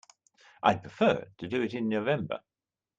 I 0.63 0.71
would 0.73 0.81
prefer 0.81 1.27
to 1.37 1.47
do 1.47 1.61
it 1.61 1.75
in 1.75 1.87
November. 1.87 2.39